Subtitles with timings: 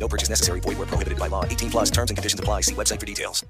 [0.00, 0.60] No purchase necessary.
[0.60, 1.44] Void where prohibited by law.
[1.44, 2.62] 18 plus terms and conditions apply.
[2.62, 3.44] See website for details.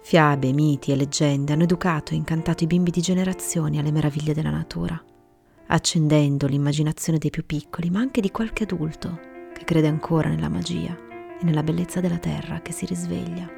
[0.00, 4.48] Fiabe, miti e leggende hanno educato e incantato i bimbi di generazioni alle meraviglie della
[4.48, 4.98] natura,
[5.66, 9.20] accendendo l'immaginazione dei più piccoli, ma anche di qualche adulto
[9.52, 10.96] che crede ancora nella magia
[11.38, 13.50] e nella bellezza della terra che si risveglia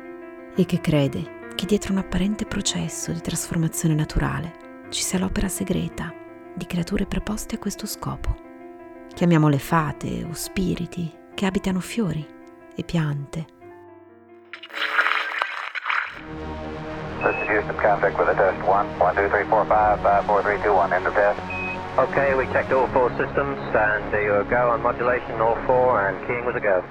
[0.56, 6.12] e che crede che dietro un apparente processo di trasformazione naturale ci sia l'opera segreta
[6.56, 8.34] di creature preposte a questo scopo.
[9.14, 12.22] Chiamiamole fate o spiriti che abitano fiori
[12.76, 13.46] e piante.
[17.22, 20.42] This is Houston, contact with a test 1, 1, 2, 3, 4, 5, 5, 4,
[20.42, 21.40] 3, 2, 1, end of test.
[21.96, 26.44] Okay, we checked all four systems and you go on modulation all four and keying
[26.44, 26.84] was a go.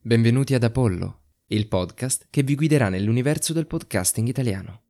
[0.00, 4.83] Benvenuti ad Apollo, il podcast che vi guiderà nell'universo del podcasting italiano.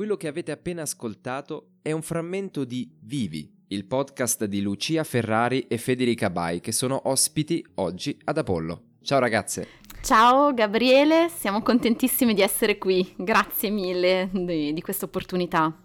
[0.00, 5.66] Quello che avete appena ascoltato è un frammento di Vivi, il podcast di Lucia Ferrari
[5.68, 8.84] e Federica Bai che sono ospiti oggi ad Apollo.
[9.02, 9.68] Ciao ragazze!
[10.00, 15.78] Ciao Gabriele, siamo contentissimi di essere qui, grazie mille di, di questa opportunità.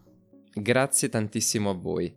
[0.54, 2.16] Grazie tantissimo a voi.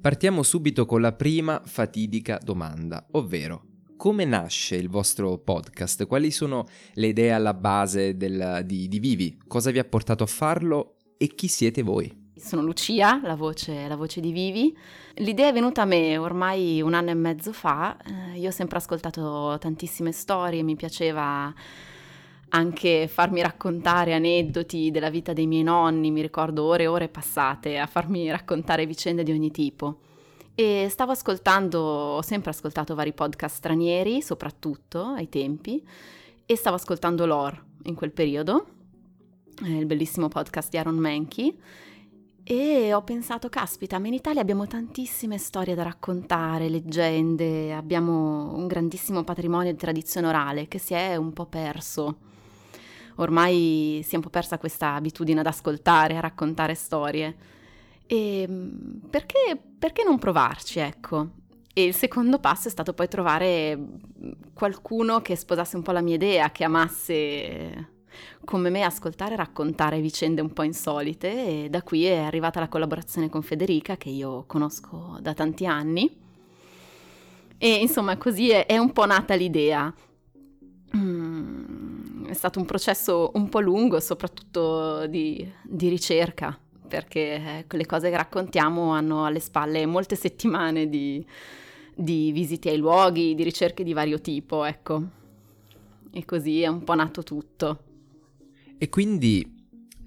[0.00, 3.64] Partiamo subito con la prima fatidica domanda, ovvero
[3.96, 6.06] come nasce il vostro podcast?
[6.06, 9.38] Quali sono le idee alla base del, di, di Vivi?
[9.46, 10.93] Cosa vi ha portato a farlo
[11.24, 12.22] e chi siete voi?
[12.36, 14.76] Sono Lucia, la voce, la voce, di Vivi.
[15.14, 17.96] L'idea è venuta a me ormai un anno e mezzo fa.
[17.96, 21.52] Eh, io ho sempre ascoltato tantissime storie, mi piaceva
[22.50, 27.78] anche farmi raccontare aneddoti della vita dei miei nonni, mi ricordo ore e ore passate
[27.78, 30.00] a farmi raccontare vicende di ogni tipo.
[30.54, 35.82] E stavo ascoltando, ho sempre ascoltato vari podcast stranieri, soprattutto ai tempi,
[36.44, 38.66] e stavo ascoltando Lore in quel periodo,
[39.62, 41.56] il bellissimo podcast di Aaron Mankey,
[42.46, 48.66] e ho pensato, caspita, ma in Italia abbiamo tantissime storie da raccontare, leggende, abbiamo un
[48.66, 52.18] grandissimo patrimonio di tradizione orale che si è un po' perso.
[53.16, 57.34] Ormai si è un po' persa questa abitudine ad ascoltare, a raccontare storie.
[58.04, 58.46] E
[59.08, 61.30] perché, perché non provarci, ecco?
[61.72, 63.78] E il secondo passo è stato poi trovare
[64.52, 67.88] qualcuno che sposasse un po' la mia idea, che amasse
[68.44, 72.68] come me ascoltare e raccontare vicende un po' insolite e da qui è arrivata la
[72.68, 76.22] collaborazione con Federica che io conosco da tanti anni
[77.58, 79.92] e insomma così è, è un po' nata l'idea.
[80.96, 88.10] Mm, è stato un processo un po' lungo soprattutto di, di ricerca perché le cose
[88.10, 91.24] che raccontiamo hanno alle spalle molte settimane di,
[91.94, 95.02] di visite ai luoghi, di ricerche di vario tipo, ecco.
[96.12, 97.83] E così è un po' nato tutto.
[98.78, 99.54] E quindi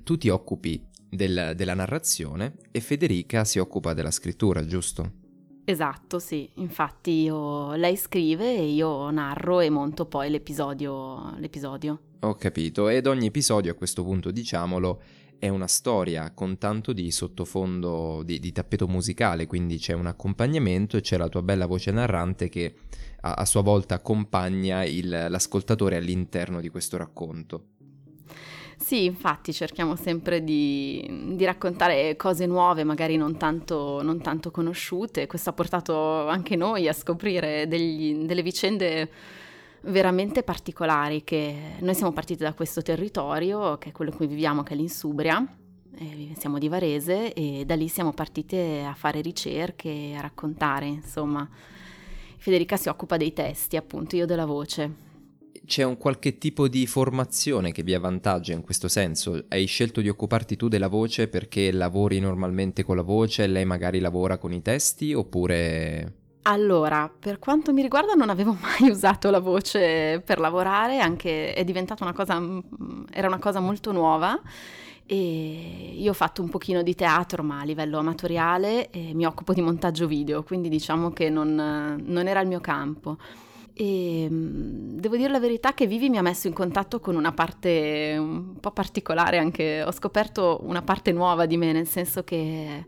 [0.03, 5.25] tu ti occupi del, della narrazione e Federica si occupa della scrittura, giusto?
[5.66, 6.50] Esatto, sì.
[6.55, 12.01] Infatti io, lei scrive e io narro e monto poi l'episodio, l'episodio.
[12.22, 12.88] Ho capito.
[12.88, 15.01] Ed ogni episodio, a questo punto diciamolo,
[15.39, 20.97] è una storia con tanto di sottofondo, di, di, tappeto musicale, quindi c'è un accompagnamento
[20.97, 22.73] e c'è la tua bella voce narrante che
[23.22, 27.75] a, a sua volta accompagna il, l'ascoltatore all'interno di questo racconto.
[28.79, 35.27] Sì, infatti cerchiamo sempre di, di raccontare cose nuove, magari non tanto, non tanto, conosciute.
[35.27, 39.09] Questo ha portato anche noi a scoprire degli, delle vicende
[39.81, 44.63] veramente particolari che noi siamo partiti da questo territorio, che è quello in cui viviamo,
[44.63, 45.45] che è l'Insubria,
[46.38, 51.47] siamo di Varese e da lì siamo partite a fare ricerche, a raccontare, insomma.
[52.38, 55.06] Federica si occupa dei testi, appunto, io della voce
[55.67, 59.43] c'è un qualche tipo di formazione che vi avvantaggia in questo senso?
[59.49, 63.65] Hai scelto di occuparti tu della voce perché lavori normalmente con la voce e lei
[63.65, 66.13] magari lavora con i testi oppure...
[66.43, 71.65] Allora, per quanto mi riguarda non avevo mai usato la voce per lavorare, anche è
[71.65, 72.41] diventata una cosa,
[73.11, 74.39] era una cosa molto nuova
[75.05, 79.51] e io ho fatto un pochino di teatro ma a livello amatoriale e mi occupo
[79.51, 83.17] di montaggio video, quindi diciamo che non, non era il mio campo.
[83.79, 87.31] E mm, devo dire la verità che Vivi mi ha messo in contatto con una
[87.31, 92.85] parte un po' particolare, anche ho scoperto una parte nuova di me, nel senso che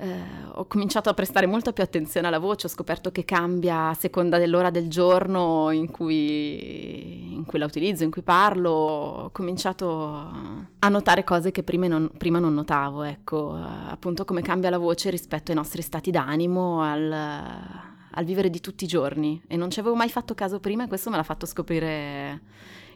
[0.00, 0.20] eh,
[0.54, 4.38] ho cominciato a prestare molto più attenzione alla voce, ho scoperto che cambia a seconda
[4.38, 10.32] dell'ora del giorno in cui, in cui la utilizzo, in cui parlo, ho cominciato
[10.80, 15.10] a notare cose che prima non, prima non notavo, ecco, appunto come cambia la voce
[15.10, 19.78] rispetto ai nostri stati d'animo, al, al vivere di tutti i giorni e non ci
[19.78, 22.40] avevo mai fatto caso prima e questo me l'ha fatto scoprire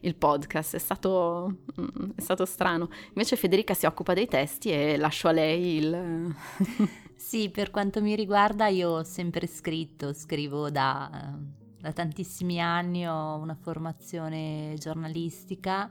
[0.00, 2.90] il podcast, è stato, mm, è stato strano.
[3.08, 6.34] Invece Federica si occupa dei testi e lascio a lei il...
[7.14, 11.38] sì, per quanto mi riguarda io ho sempre scritto, scrivo da,
[11.78, 15.88] da tantissimi anni, ho una formazione giornalistica.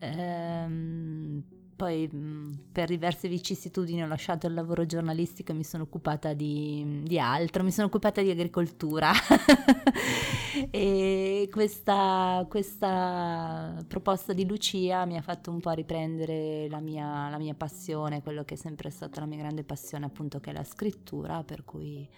[0.00, 1.42] Ehm,
[1.76, 2.08] poi
[2.72, 7.62] per diverse vicissitudini ho lasciato il lavoro giornalistico e mi sono occupata di, di altro,
[7.62, 9.12] mi sono occupata di agricoltura
[10.70, 17.38] e questa, questa, proposta di Lucia mi ha fatto un po' riprendere la mia, la
[17.38, 20.64] mia passione, quello che è sempre stata la mia grande passione appunto che è la
[20.64, 22.08] scrittura, per cui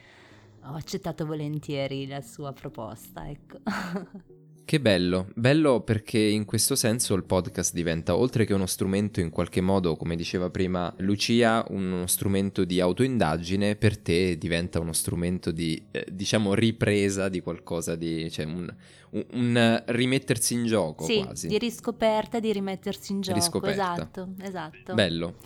[0.62, 3.58] ho accettato volentieri la sua proposta, ecco.
[4.68, 9.30] Che bello, bello perché in questo senso il podcast diventa, oltre che uno strumento in
[9.30, 15.52] qualche modo, come diceva prima Lucia, uno strumento di autoindagine, per te diventa uno strumento
[15.52, 18.70] di, eh, diciamo, ripresa di qualcosa, di, cioè un,
[19.12, 21.48] un, un rimettersi in gioco sì, quasi.
[21.48, 23.94] di riscoperta, di rimettersi in gioco, riscoperta.
[23.94, 24.92] esatto, esatto.
[24.92, 25.36] Bello,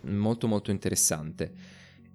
[0.00, 1.52] molto molto interessante.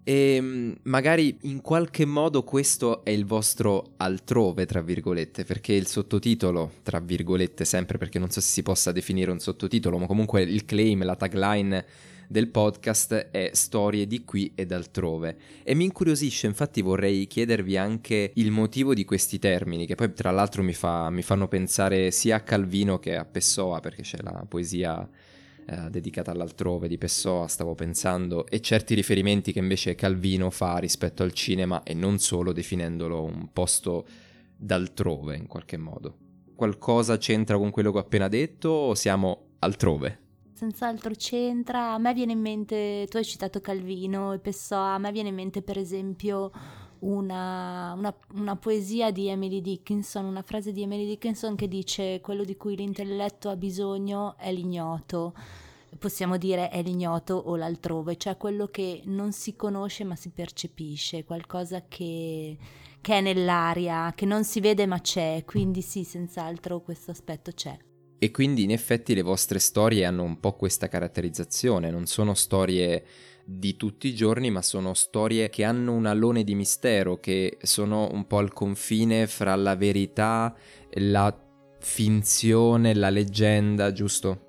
[0.09, 5.85] E mm, magari in qualche modo questo è il vostro altrove, tra virgolette, perché il
[5.85, 10.41] sottotitolo, tra virgolette, sempre perché non so se si possa definire un sottotitolo, ma comunque
[10.41, 11.85] il claim, la tagline
[12.27, 15.37] del podcast è storie di qui ed altrove.
[15.61, 20.31] E mi incuriosisce, infatti vorrei chiedervi anche il motivo di questi termini, che poi tra
[20.31, 24.43] l'altro mi, fa, mi fanno pensare sia a Calvino che a Pessoa, perché c'è la
[24.49, 25.07] poesia
[25.65, 31.23] eh, dedicata all'altrove di Pessoa, stavo pensando, e certi riferimenti che invece Calvino fa rispetto
[31.23, 34.05] al cinema e non solo definendolo un posto
[34.55, 36.17] d'altrove in qualche modo.
[36.55, 40.27] Qualcosa c'entra con quello che ho appena detto o siamo altrove?
[40.53, 45.09] Senz'altro c'entra, a me viene in mente, tu hai citato Calvino e Pessoa, a me
[45.13, 46.51] viene in mente per esempio
[46.99, 52.43] una, una, una, poesia di Emily Dickinson, una frase di Emily Dickinson che dice quello
[52.43, 55.33] di cui l'intelletto ha bisogno è l'ignoto.
[55.97, 61.23] Possiamo dire è l'ignoto o l'altrove, cioè quello che non si conosce ma si percepisce,
[61.23, 62.57] qualcosa che,
[63.01, 67.77] che è nell'aria, che non si vede ma c'è, quindi sì, senz'altro questo aspetto c'è.
[68.21, 73.03] E quindi in effetti le vostre storie hanno un po' questa caratterizzazione, non sono storie
[73.51, 78.09] di tutti i giorni, ma sono storie che hanno un alone di mistero, che sono
[78.11, 80.55] un po' al confine fra la verità,
[80.91, 81.35] la
[81.79, 84.48] finzione, la leggenda, giusto?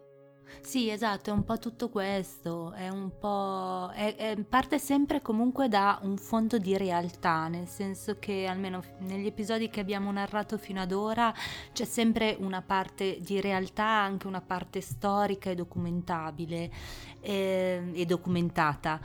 [0.71, 3.91] Sì, esatto, è un po' tutto questo, è un po'...
[3.93, 9.27] È, è, parte sempre comunque da un fondo di realtà, nel senso che almeno negli
[9.27, 11.35] episodi che abbiamo narrato fino ad ora
[11.73, 16.71] c'è sempre una parte di realtà, anche una parte storica e documentabile
[17.21, 19.01] eh, e documentata.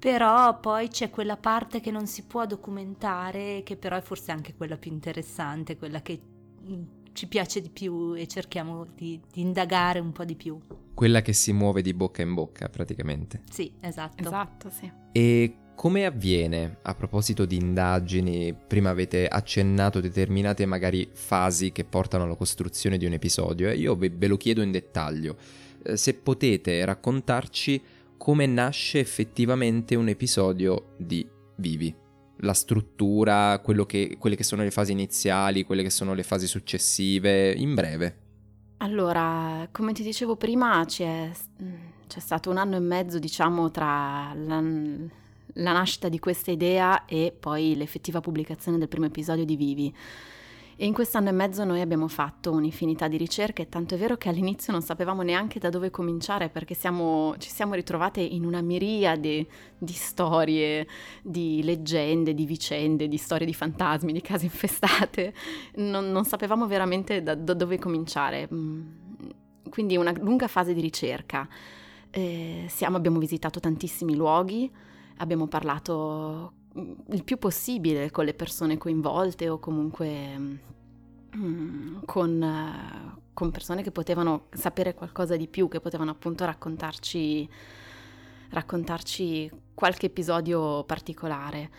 [0.00, 4.56] Però poi c'è quella parte che non si può documentare, che però è forse anche
[4.56, 6.20] quella più interessante, quella che
[6.60, 6.82] mm,
[7.12, 10.58] ci piace di più e cerchiamo di, di, indagare un po' di più.
[10.94, 13.42] Quella che si muove di bocca in bocca praticamente.
[13.50, 14.22] Sì, esatto.
[14.22, 14.90] Esatto, sì.
[15.12, 22.24] E come avviene, a proposito di indagini, prima avete accennato determinate magari fasi che portano
[22.24, 25.36] alla costruzione di un episodio e io ve, ve lo chiedo in dettaglio.
[25.84, 27.80] Eh, se potete raccontarci
[28.16, 31.24] come nasce effettivamente un episodio di
[31.56, 32.06] Vivi
[32.40, 37.52] la struttura, che, quelle che sono le fasi iniziali, quelle che sono le fasi successive,
[37.52, 38.26] in breve.
[38.78, 41.30] Allora, come ti dicevo prima, c'è,
[42.06, 47.34] c'è stato un anno e mezzo, diciamo, tra la, la nascita di questa idea e
[47.38, 49.94] poi l'effettiva pubblicazione del primo episodio di Vivi.
[50.80, 54.28] E in quest'anno e mezzo noi abbiamo fatto un'infinità di ricerche, tanto è vero che
[54.28, 59.48] all'inizio non sapevamo neanche da dove cominciare perché siamo, ci siamo ritrovate in una miriade
[59.76, 60.86] di storie,
[61.20, 65.34] di leggende, di vicende, di storie di fantasmi, di case infestate.
[65.78, 68.48] Non, non sapevamo veramente da, da, dove cominciare.
[68.54, 68.88] Mm,
[69.70, 71.48] quindi una lunga fase di ricerca.
[72.08, 74.70] Eh, siamo, abbiamo visitato tantissimi luoghi,
[75.16, 80.60] abbiamo parlato il più possibile con le persone coinvolte o comunque
[81.36, 87.48] mm, con, con, persone che potevano sapere qualcosa di più, che potevano appunto raccontarci,
[88.50, 91.70] raccontarci qualche episodio particolare.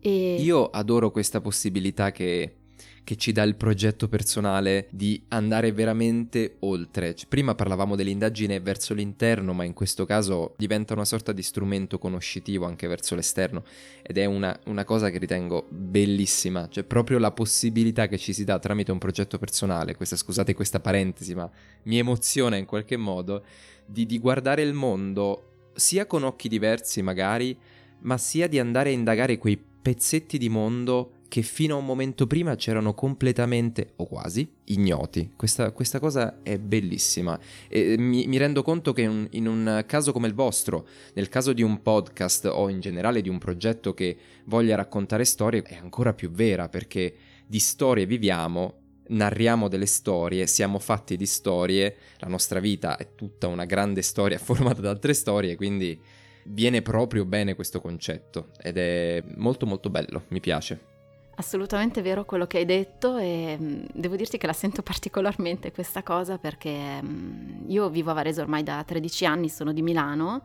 [0.00, 0.36] E...
[0.40, 2.56] Io adoro questa possibilità che
[3.04, 7.14] che ci dà il progetto personale di andare veramente oltre.
[7.14, 11.98] Cioè, prima parlavamo dell'indagine verso l'interno, ma in questo caso diventa una sorta di strumento
[11.98, 13.64] conoscitivo anche verso l'esterno
[14.02, 18.44] ed è una, una cosa che ritengo bellissima, cioè proprio la possibilità che ci si
[18.44, 21.48] dà tramite un progetto personale, questa scusate questa parentesi, ma
[21.84, 23.44] mi emoziona in qualche modo,
[23.84, 27.56] di, di guardare il mondo sia con occhi diversi magari,
[28.00, 32.28] ma sia di andare a indagare quei pezzetti di mondo che fino a un momento
[32.28, 35.32] prima c'erano completamente, o quasi, ignoti.
[35.34, 37.36] Questa, questa cosa è bellissima.
[37.66, 41.52] E mi, mi rendo conto che in, in un caso come il vostro, nel caso
[41.52, 46.14] di un podcast o in generale di un progetto che voglia raccontare storie, è ancora
[46.14, 52.60] più vera perché di storie viviamo narriamo delle storie, siamo fatti di storie, la nostra
[52.60, 56.00] vita è tutta una grande storia formata da altre storie, quindi
[56.44, 60.93] viene proprio bene questo concetto ed è molto molto bello, mi piace.
[61.36, 66.02] Assolutamente vero quello che hai detto e mm, devo dirti che la sento particolarmente questa
[66.02, 70.42] cosa perché mm, io vivo a Varese ormai da 13 anni, sono di Milano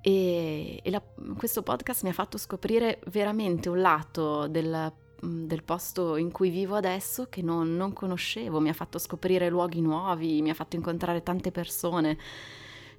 [0.00, 1.02] e, e la,
[1.36, 4.92] questo podcast mi ha fatto scoprire veramente un lato del,
[5.24, 9.50] mm, del posto in cui vivo adesso che non, non conoscevo, mi ha fatto scoprire
[9.50, 12.16] luoghi nuovi, mi ha fatto incontrare tante persone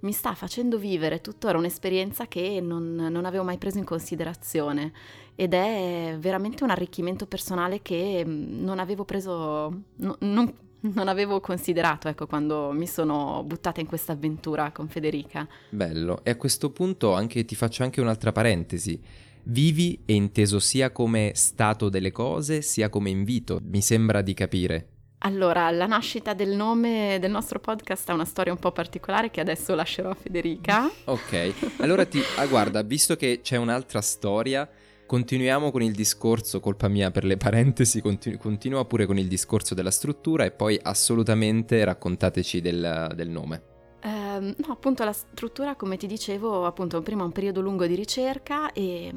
[0.01, 4.91] mi sta facendo vivere tuttora un'esperienza che non, non, avevo mai preso in considerazione
[5.35, 11.39] ed è veramente un arricchimento personale che mm, non avevo preso, no, non, non avevo
[11.39, 15.47] considerato ecco, quando mi sono buttata in questa avventura con Federica.
[15.69, 18.99] Bello, e a questo punto anche, ti faccio anche un'altra parentesi.
[19.43, 24.89] Vivi è inteso sia come stato delle cose sia come invito, mi sembra di capire.
[25.19, 29.41] Allora, la nascita del nome del nostro podcast ha una storia un po' particolare che
[29.41, 30.89] adesso lascerò a Federica.
[31.05, 32.21] Ok, allora ti...
[32.37, 34.69] Ah, guarda, visto che c'è un'altra storia,
[35.05, 39.73] continuiamo con il discorso, colpa mia per le parentesi, continu- continua pure con il discorso
[39.73, 43.63] della struttura e poi assolutamente raccontateci del, del nome.
[44.03, 48.71] Uh, no, appunto la struttura, come ti dicevo, appunto prima un periodo lungo di ricerca
[48.71, 49.11] e,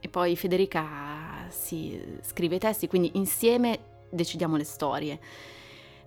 [0.00, 5.18] e poi Federica si scrive i testi, quindi insieme decidiamo le storie,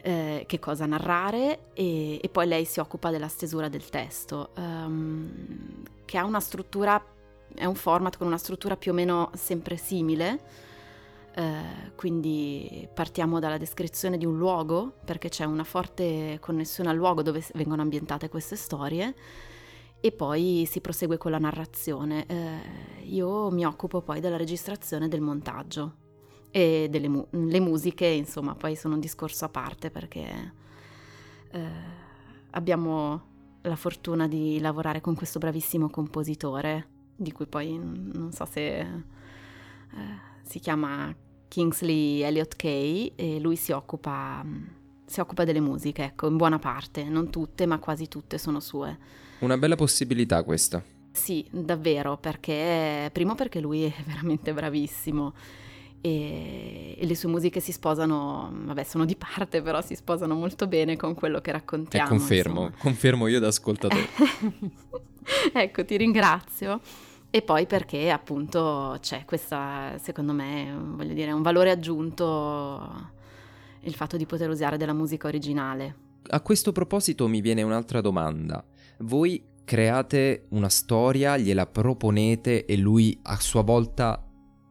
[0.05, 5.83] eh, che cosa narrare e, e, poi lei si occupa della stesura del testo, um,
[6.05, 7.03] che ha una struttura,
[7.55, 10.73] è un format con una struttura più o meno sempre simile.
[11.35, 17.23] Uh, quindi partiamo dalla descrizione di un luogo, perché c'è una forte connessione al luogo
[17.23, 19.13] dove vengono ambientate queste storie,
[19.99, 22.25] e poi si prosegue con la narrazione.
[22.29, 26.03] Uh, io mi occupo poi della registrazione del montaggio
[26.55, 30.53] e delle mu- le musiche, insomma, poi sono un discorso a parte perché
[31.51, 31.69] eh,
[32.51, 33.23] abbiamo
[33.63, 38.87] la fortuna di lavorare con questo bravissimo compositore, di cui poi non so se eh,
[40.43, 41.13] si chiama
[41.49, 44.41] Kingsley Elliott Kay e lui si occupa,
[45.05, 48.97] si occupa delle musiche, ecco, in buona parte, non tutte, ma quasi tutte sono sue.
[49.39, 50.81] Una bella possibilità questa.
[51.11, 55.33] Sì, davvero, perché primo perché lui è veramente bravissimo
[56.05, 60.67] e, e, le sue musiche si sposano, vabbè sono di parte però si sposano molto
[60.67, 62.05] bene con quello che raccontiamo.
[62.05, 62.77] E confermo, insomma.
[62.77, 64.07] confermo io da ascoltatore.
[65.51, 66.79] ecco, ti ringrazio.
[67.31, 73.09] E poi perché appunto c'è questa, secondo me, voglio dire, un valore aggiunto
[73.81, 75.95] il fatto di poter usare della musica originale.
[76.27, 78.63] A questo proposito mi viene un'altra domanda.
[78.99, 84.23] Voi create una storia, gliela proponete e lui a sua volta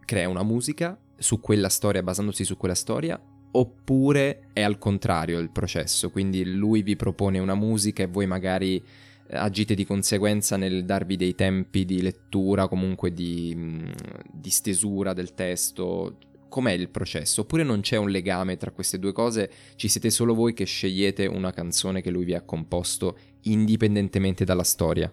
[0.04, 3.18] crea una musica su quella storia, basandosi su quella storia,
[3.52, 8.76] oppure è al contrario il processo, quindi lui vi propone una musica e voi magari
[8.76, 13.86] eh, agite di conseguenza nel darvi dei tempi di lettura, comunque di, mm,
[14.30, 16.18] di stesura del testo.
[16.50, 17.40] Com'è il processo?
[17.40, 19.50] Oppure non c'è un legame tra queste due cose?
[19.76, 24.62] Ci siete solo voi che scegliete una canzone che lui vi ha composto indipendentemente dalla
[24.62, 25.10] storia?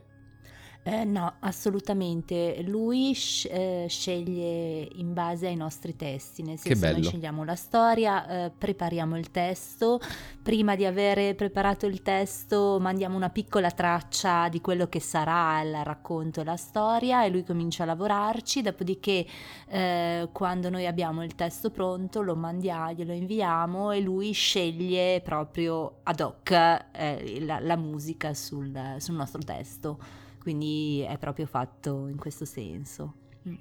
[0.84, 2.64] Eh, no, assolutamente.
[2.64, 7.56] Lui sc- eh, sceglie in base ai nostri testi, nel senso che noi scegliamo la
[7.56, 10.00] storia, eh, prepariamo il testo,
[10.42, 15.84] prima di avere preparato il testo mandiamo una piccola traccia di quello che sarà il
[15.84, 19.24] racconto e la storia e lui comincia a lavorarci, dopodiché
[19.68, 26.00] eh, quando noi abbiamo il testo pronto lo mandiamo, glielo inviamo e lui sceglie proprio
[26.04, 26.52] ad hoc
[26.92, 33.14] eh, la, la, musica sul, sul nostro testo quindi è proprio fatto in questo senso.
[33.48, 33.56] Mm.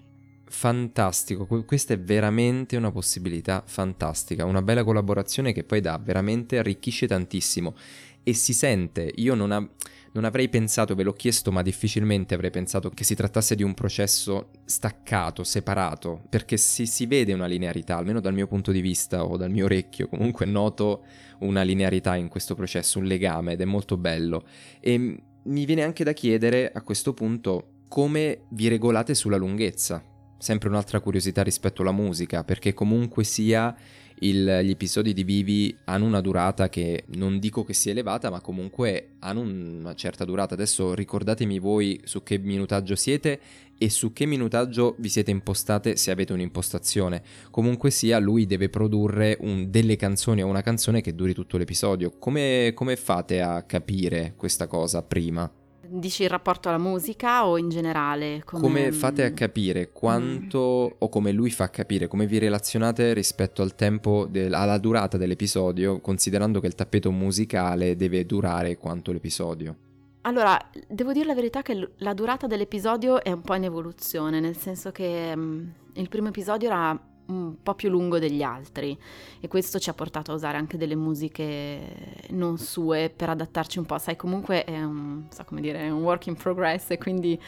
[0.47, 7.07] Fantastico, questa è veramente una possibilità fantastica, una bella collaborazione che poi dà veramente arricchisce
[7.07, 7.75] tantissimo
[8.23, 9.69] e si sente, io non, ha,
[10.13, 13.75] non avrei pensato, ve l'ho chiesto, ma difficilmente avrei pensato che si trattasse di un
[13.75, 19.25] processo staccato, separato, perché si, si vede una linearità, almeno dal mio punto di vista
[19.25, 21.05] o dal mio orecchio, comunque noto
[21.41, 24.45] una linearità in questo processo, un legame ed è molto bello.
[24.81, 30.05] E mi viene anche da chiedere a questo punto come vi regolate sulla lunghezza.
[30.39, 33.75] Sempre un'altra curiosità rispetto alla musica, perché comunque sia
[34.21, 38.41] il, gli episodi di Vivi hanno una durata che non dico che sia elevata, ma
[38.41, 40.55] comunque hanno una certa durata.
[40.55, 43.41] Adesso ricordatemi voi su che minutaggio siete
[43.79, 47.23] e su che minutaggio vi siete impostate se avete un'impostazione.
[47.51, 52.13] Comunque sia, lui deve produrre un, delle canzoni o una canzone che duri tutto l'episodio.
[52.19, 55.51] Come, come fate a capire questa cosa prima?
[55.93, 58.43] Dici il rapporto alla musica o in generale?
[58.45, 60.97] Come, come fate a capire quanto, mm.
[60.99, 66.01] o come lui fa capire, come vi relazionate rispetto al tempo, de, alla durata dell'episodio,
[66.01, 69.75] considerando che il tappeto musicale deve durare quanto l'episodio?
[70.23, 70.57] Allora,
[70.87, 74.93] devo dire la verità che la durata dell'episodio è un po' in evoluzione, nel senso
[74.93, 76.97] che um, il primo episodio era
[77.31, 78.97] un po' più lungo degli altri.
[79.41, 83.87] E questo ci ha portato a usare anche delle musiche non sue per adattarci un
[83.87, 87.41] po', sai comunque è un, so dire, un work in progress e quindi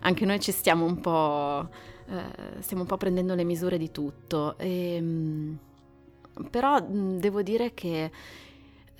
[0.00, 1.68] anche noi ci stiamo un po',
[2.08, 4.58] eh, stiamo un po' prendendo le misure di tutto.
[4.58, 5.58] E, ehm,
[6.50, 8.10] però devo dire che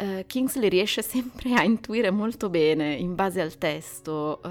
[0.01, 4.49] uh, Kingsley riesce sempre a intuire molto bene in base al testo uh,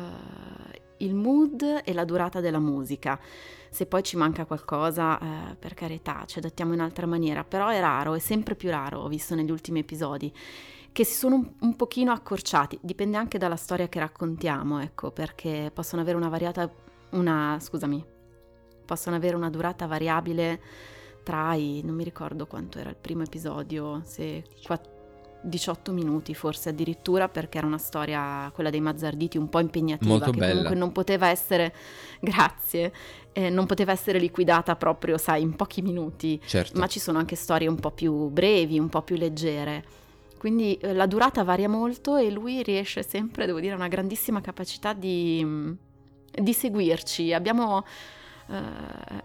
[0.97, 3.19] il mood e la durata della musica
[3.69, 7.79] se poi ci manca qualcosa, eh, per carità, ci adattiamo in altra maniera, però è
[7.79, 10.33] raro, è sempre più raro, ho visto negli ultimi episodi,
[10.91, 15.71] che si sono un, un pochino accorciati, dipende anche dalla storia che raccontiamo, ecco, perché
[15.73, 16.69] possono avere una variata,
[17.11, 18.03] una, scusami,
[18.85, 20.61] possono avere una durata variabile
[21.23, 24.96] tra i, non mi ricordo quanto era il primo episodio, se 4
[25.41, 30.09] 18 minuti forse addirittura perché era una storia, quella dei Mazzarditi, un po' impegnativa.
[30.09, 30.51] Molto che bella.
[30.51, 31.73] comunque non poteva essere,
[32.19, 32.93] grazie,
[33.33, 36.41] eh, non poteva essere liquidata proprio, sai, in pochi minuti.
[36.45, 36.79] Certo.
[36.79, 39.83] Ma ci sono anche storie un po' più brevi, un po' più leggere.
[40.37, 44.93] Quindi eh, la durata varia molto e lui riesce sempre, devo dire, una grandissima capacità
[44.93, 45.45] di,
[46.31, 47.33] di seguirci.
[47.33, 47.83] Abbiamo
[48.47, 48.53] Uh,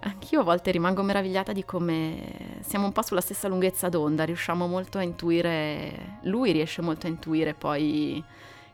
[0.01, 4.67] anch'io a volte rimango meravigliata di come siamo un po' sulla stessa lunghezza d'onda, riusciamo
[4.67, 8.23] molto a intuire, lui riesce molto a intuire poi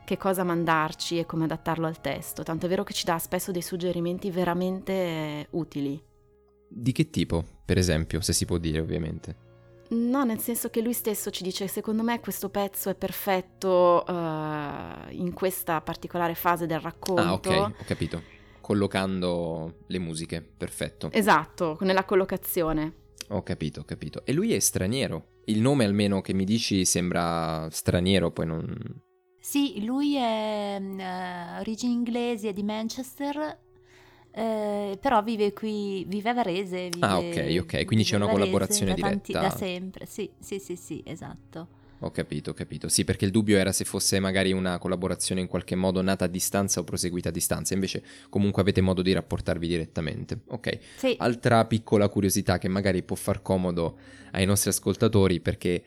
[0.03, 3.51] che cosa mandarci e come adattarlo al testo, tanto è vero che ci dà spesso
[3.51, 6.01] dei suggerimenti veramente utili.
[6.67, 9.47] Di che tipo, per esempio, se si può dire ovviamente?
[9.89, 14.11] No, nel senso che lui stesso ci dice secondo me questo pezzo è perfetto uh,
[15.11, 17.21] in questa particolare fase del racconto.
[17.21, 17.33] Ah,
[17.67, 18.37] ok, ho capito
[18.69, 21.09] collocando le musiche, perfetto.
[21.11, 22.93] Esatto, nella collocazione.
[23.29, 24.23] Ho capito, ho capito.
[24.25, 25.39] E lui è straniero.
[25.45, 29.01] Il nome almeno che mi dici sembra straniero, poi non...
[29.39, 33.57] Sì, lui è uh, origini inglesi, è di Manchester,
[34.29, 36.89] eh, però vive qui, vive a Varese.
[36.89, 39.09] Vive, ah, ok, ok, quindi c'è una Varese, collaborazione da diretta.
[39.09, 41.69] Tanti, da sempre, sì, sì, sì, sì, esatto.
[42.01, 42.87] Ho capito, ho capito.
[42.87, 46.27] Sì, perché il dubbio era se fosse magari una collaborazione in qualche modo nata a
[46.27, 47.73] distanza o proseguita a distanza.
[47.73, 50.39] Invece, comunque avete modo di rapportarvi direttamente.
[50.47, 50.79] Ok.
[50.95, 51.15] Sì.
[51.17, 53.97] Altra piccola curiosità che magari può far comodo
[54.31, 55.83] ai nostri ascoltatori perché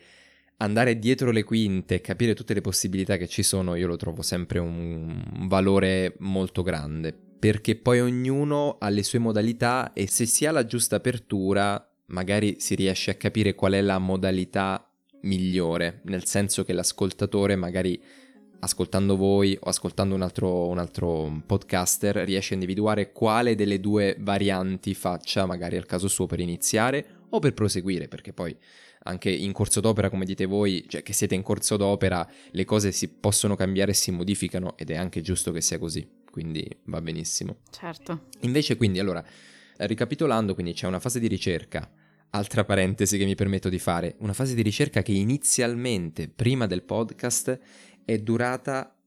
[0.57, 4.21] andare dietro le quinte e capire tutte le possibilità che ci sono, io lo trovo
[4.21, 7.13] sempre un valore molto grande.
[7.43, 12.57] Perché poi ognuno ha le sue modalità e se si ha la giusta apertura, magari
[12.59, 14.87] si riesce a capire qual è la modalità
[15.23, 18.01] migliore, nel senso che l'ascoltatore magari
[18.59, 24.15] ascoltando voi o ascoltando un altro, un altro, podcaster riesce a individuare quale delle due
[24.19, 28.55] varianti faccia magari al caso suo per iniziare o per proseguire, perché poi
[29.05, 32.91] anche in corso d'opera, come dite voi, cioè che siete in corso d'opera, le cose
[32.93, 37.01] si possono cambiare e si modificano ed è anche giusto che sia così, quindi va
[37.01, 37.57] benissimo.
[37.69, 38.27] Certo.
[38.41, 39.23] Invece quindi, allora,
[39.77, 41.89] ricapitolando, quindi c'è una fase di ricerca,
[42.35, 46.81] Altra parentesi che mi permetto di fare, una fase di ricerca che inizialmente, prima del
[46.81, 47.59] podcast,
[48.03, 48.97] è durata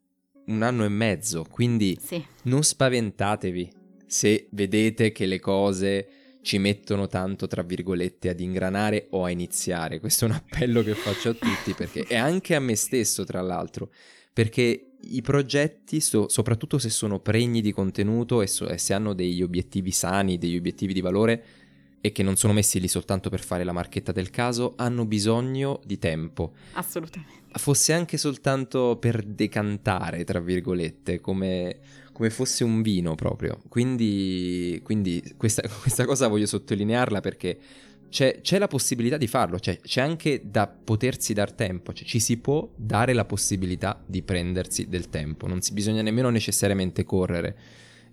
[0.47, 2.25] un anno e mezzo, quindi sì.
[2.45, 3.73] non spaventatevi
[4.07, 6.09] se vedete che le cose
[6.43, 9.99] ci mettono tanto, tra virgolette, ad ingranare o a iniziare.
[9.99, 13.41] Questo è un appello che faccio a tutti, perché è anche a me stesso, tra
[13.41, 13.91] l'altro,
[14.33, 19.15] perché i progetti, so, soprattutto se sono pregni di contenuto e, so, e se hanno
[19.15, 21.45] degli obiettivi sani, degli obiettivi di valore,
[22.07, 25.81] e che non sono messi lì soltanto per fare la marchetta del caso, hanno bisogno
[25.85, 26.53] di tempo.
[26.75, 27.35] Assolutamente.
[27.59, 31.79] Fosse anche soltanto per decantare, tra virgolette, come,
[32.13, 33.61] come fosse un vino proprio.
[33.69, 37.59] Quindi, quindi questa, questa cosa voglio sottolinearla perché
[38.09, 42.21] c'è, c'è, la possibilità di farlo, cioè, c'è anche da potersi dar tempo, cioè, ci
[42.21, 47.57] si può dare la possibilità di prendersi del tempo, non si bisogna nemmeno necessariamente correre,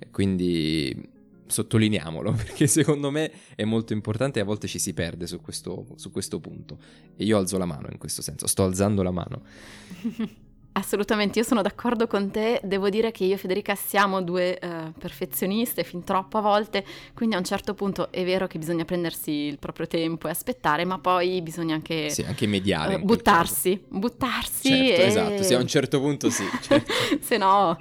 [0.09, 1.11] quindi
[1.45, 5.85] sottolineiamolo perché secondo me è molto importante e a volte ci si perde su questo,
[5.95, 6.77] su questo punto
[7.15, 9.41] e io alzo la mano in questo senso, sto alzando la mano.
[10.75, 14.91] Assolutamente, io sono d'accordo con te, devo dire che io e Federica siamo due uh,
[14.97, 19.31] perfezioniste fin troppo a volte, quindi a un certo punto è vero che bisogna prendersi
[19.31, 22.95] il proprio tempo e aspettare, ma poi bisogna anche, sì, anche mediare.
[22.95, 24.67] Uh, buttarsi, buttarsi.
[24.69, 25.05] Certo, e...
[25.05, 26.43] esatto, sì, a un certo punto sì.
[26.59, 26.91] Certo.
[27.21, 27.77] Se no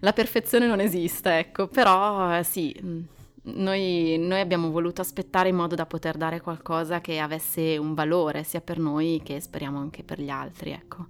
[0.00, 2.74] la perfezione non esiste, ecco, però eh, sì.
[2.82, 3.00] Mm,
[3.42, 8.44] noi, noi, abbiamo voluto aspettare in modo da poter dare qualcosa che avesse un valore
[8.44, 11.06] sia per noi che speriamo anche per gli altri, ecco.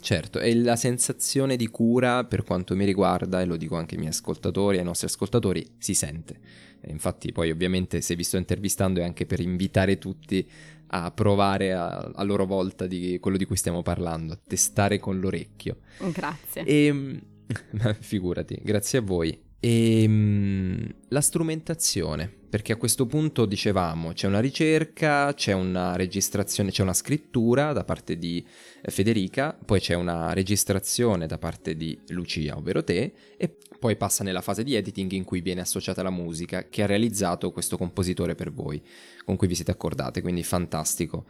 [0.00, 4.00] Certo, e la sensazione di cura per quanto mi riguarda, e lo dico anche ai
[4.00, 6.40] miei ascoltatori, ai nostri ascoltatori, si sente.
[6.80, 10.44] E infatti poi ovviamente se vi sto intervistando è anche per invitare tutti
[10.88, 15.20] a provare a, a loro volta di quello di cui stiamo parlando, a testare con
[15.20, 15.78] l'orecchio.
[15.98, 16.64] Grazie.
[16.64, 17.22] E, ehm,
[18.00, 19.50] figurati, grazie a voi.
[19.64, 26.72] E ehm, la strumentazione, perché a questo punto dicevamo c'è una ricerca, c'è una registrazione,
[26.72, 28.44] c'è una scrittura da parte di
[28.82, 34.24] eh, Federica, poi c'è una registrazione da parte di Lucia, ovvero te, e poi passa
[34.24, 38.34] nella fase di editing in cui viene associata la musica che ha realizzato questo compositore
[38.34, 38.82] per voi,
[39.24, 41.24] con cui vi siete accordate, quindi fantastico.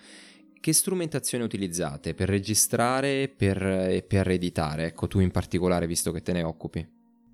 [0.62, 4.84] Che strumentazione utilizzate per registrare per, e per editare?
[4.84, 6.88] Ecco, tu in particolare, visto che te ne occupi.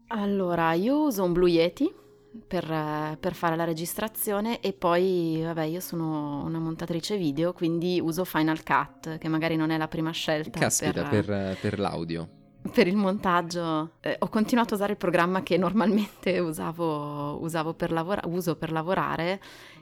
[0.07, 1.93] Allora, io uso un Blue Yeti
[2.47, 2.65] per,
[3.21, 8.63] per, fare la registrazione e poi, vabbè, io sono una montatrice video, quindi uso Final
[8.63, 10.59] Cut, che magari non è la prima scelta.
[10.59, 12.31] Caspita, per, per, per l'audio.
[12.73, 17.93] Per il montaggio eh, ho continuato a usare il programma che normalmente usavo, usavo per
[17.93, 19.39] lavora- uso per lavorare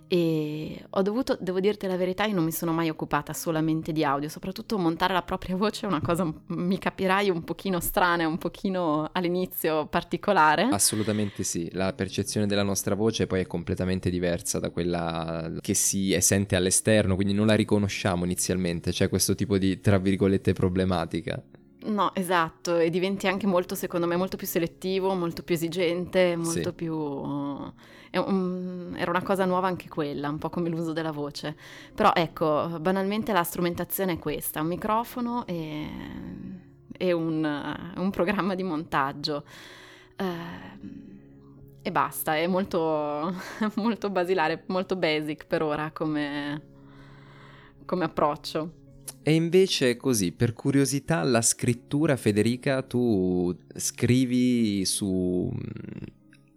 [0.09, 4.05] e ho dovuto, devo dirti la verità, io non mi sono mai occupata solamente di
[4.05, 8.39] audio, soprattutto montare la propria voce è una cosa, mi capirai, un pochino strana, un
[8.39, 10.69] pochino all'inizio particolare.
[10.71, 16.17] Assolutamente sì, la percezione della nostra voce poi è completamente diversa da quella che si
[16.21, 21.43] sente all'esterno, quindi non la riconosciamo inizialmente, c'è questo tipo di, tra virgolette, problematica.
[21.87, 26.71] No, esatto, e diventi anche molto, secondo me, molto più selettivo, molto più esigente, molto
[26.71, 26.73] sì.
[26.73, 26.95] più
[28.19, 31.57] un, era una cosa nuova anche quella, un po' come l'uso della voce.
[31.95, 35.89] Però ecco, banalmente la strumentazione è questa, un microfono e,
[36.97, 39.45] e un, un, programma di montaggio.
[40.19, 41.05] Uh,
[41.83, 43.33] e basta, è molto,
[43.77, 46.63] molto basilare, molto basic per ora come,
[47.85, 48.85] come approccio.
[49.23, 55.53] E invece così, per curiosità, la scrittura, Federica, tu scrivi su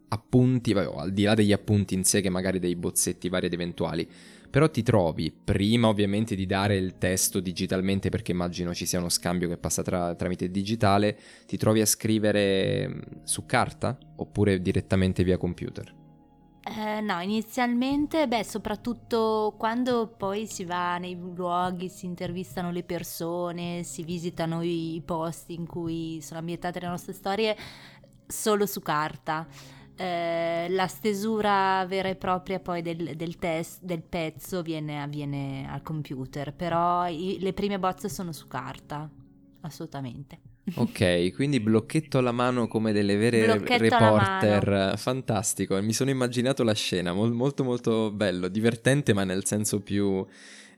[0.09, 4.07] appunti, al di là degli appunti in sé che magari dei bozzetti vari ed eventuali,
[4.49, 9.09] però ti trovi, prima ovviamente di dare il testo digitalmente, perché immagino ci sia uno
[9.09, 15.23] scambio che passa tra, tramite digitale, ti trovi a scrivere mm, su carta oppure direttamente
[15.23, 15.97] via computer?
[16.61, 23.83] Eh, no, inizialmente, beh, soprattutto quando poi si va nei luoghi, si intervistano le persone,
[23.83, 27.55] si visitano i posti in cui sono ambientate le nostre storie,
[28.27, 29.47] solo su carta.
[30.01, 35.81] Eh, la stesura vera e propria poi del, del, test, del pezzo viene, avviene al
[35.81, 39.09] computer, però i, le prime bozze sono su carta,
[39.59, 40.39] assolutamente.
[40.75, 46.73] Ok, quindi blocchetto alla mano come delle vere blocchetto reporter, fantastico, mi sono immaginato la
[46.73, 50.25] scena, molto molto bello, divertente ma nel senso più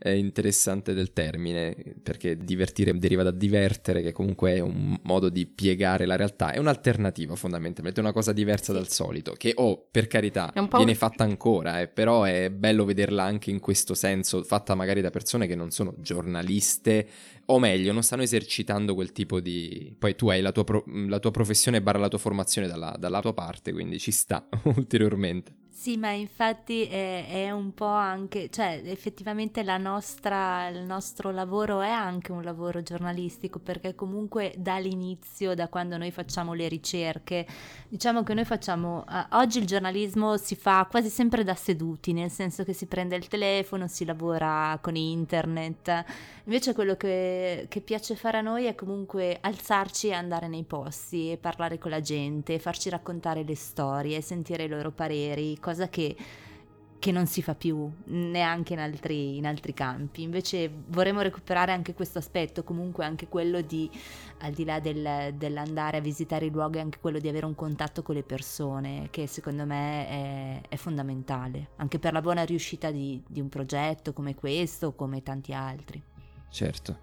[0.10, 6.06] interessante del termine, perché divertire deriva da divertere, che comunque è un modo di piegare
[6.06, 10.52] la realtà, è un'alternativa fondamentalmente, è una cosa diversa dal solito, che oh, per carità,
[10.76, 15.12] viene fatta ancora, eh, però è bello vederla anche in questo senso, fatta magari da
[15.12, 17.08] persone che non sono giornaliste,
[17.46, 19.94] o meglio, non stanno esercitando quel tipo di...
[19.98, 20.84] Poi tu hai la tua, pro...
[20.86, 25.54] la tua professione barra la tua formazione dalla, dalla tua parte, quindi ci sta ulteriormente.
[25.82, 31.90] Sì, ma infatti è, è, un po' anche, cioè effettivamente nostra, il nostro lavoro è
[31.90, 37.48] anche un lavoro giornalistico perché comunque dall'inizio, da quando noi facciamo le ricerche,
[37.88, 42.30] diciamo che noi facciamo, uh, oggi il giornalismo si fa quasi sempre da seduti, nel
[42.30, 46.06] senso che si prende il telefono, si lavora con internet,
[46.44, 51.32] invece quello che, che piace fare a noi è comunque alzarci e andare nei posti
[51.32, 56.16] e parlare con la gente, farci raccontare le storie, sentire i loro pareri cosa che
[57.02, 60.22] che non si fa più neanche in altri, in altri, campi.
[60.22, 63.90] Invece vorremmo recuperare anche questo aspetto, comunque anche quello di,
[64.42, 68.04] al di là del, dell'andare a visitare i luoghi, anche quello di avere un contatto
[68.04, 73.20] con le persone, che secondo me è, è fondamentale, anche per la buona riuscita di,
[73.28, 76.00] di un progetto come questo come tanti altri.
[76.52, 77.00] Certo.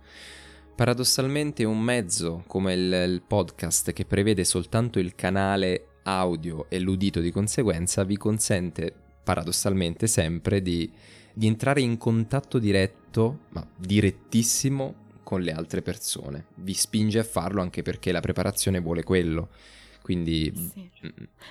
[0.76, 7.20] Paradossalmente un mezzo come il, il podcast che prevede soltanto il canale audio e l'udito
[7.20, 8.92] di conseguenza vi consente
[9.22, 10.90] paradossalmente sempre di,
[11.32, 16.46] di entrare in contatto diretto, ma direttissimo, con le altre persone.
[16.54, 19.50] Vi spinge a farlo anche perché la preparazione vuole quello.
[20.00, 20.50] Quindi...
[20.54, 20.90] Sì.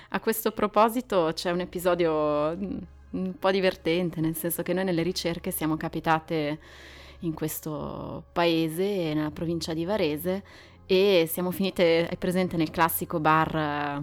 [0.08, 2.78] A questo proposito c'è un episodio mm,
[3.10, 6.58] un po' divertente, nel senso che noi nelle ricerche siamo capitate
[7.20, 10.42] in questo paese, nella provincia di Varese,
[10.84, 14.02] e siamo finite, hai presente, nel classico bar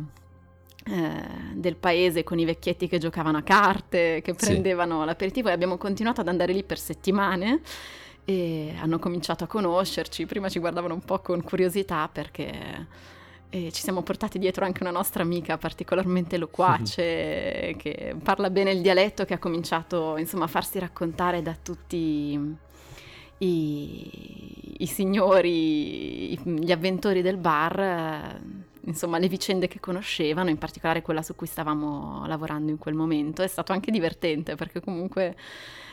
[0.86, 5.06] del paese con i vecchietti che giocavano a carte, che prendevano sì.
[5.08, 7.62] l'aperitivo e abbiamo continuato ad andare lì per settimane
[8.24, 13.13] e hanno cominciato a conoscerci, prima ci guardavano un po' con curiosità perché
[13.50, 18.82] e ci siamo portati dietro anche una nostra amica particolarmente loquace che parla bene il
[18.82, 22.58] dialetto che ha cominciato insomma a farsi raccontare da tutti
[23.38, 28.39] i, i signori, gli avventori del bar
[28.86, 33.41] insomma, le vicende che conoscevano, in particolare quella su cui stavamo lavorando in quel momento.
[33.41, 35.36] È stato anche divertente perché comunque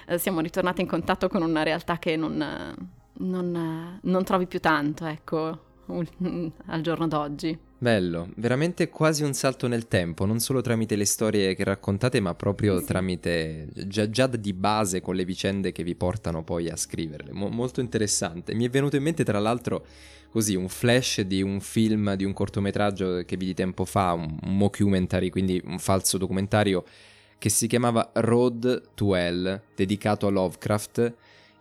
[0.06, 2.74] eh, siamo ritornati in contatto con una realtà che non,
[3.14, 7.58] non, non trovi più tanto, ecco, al giorno d'oggi.
[7.82, 12.32] Bello, veramente quasi un salto nel tempo, non solo tramite le storie che raccontate, ma
[12.32, 17.32] proprio tramite già, già, di base con le vicende che vi portano poi a scriverle.
[17.32, 18.54] Mo- molto interessante.
[18.54, 19.84] Mi è venuto in mente, tra l'altro,
[20.32, 24.56] così un flash di un film, di un cortometraggio che vidi tempo fa, un, un
[24.56, 26.84] mockumentary, quindi un falso documentario
[27.36, 31.14] che si chiamava Road to Hell, dedicato a Lovecraft,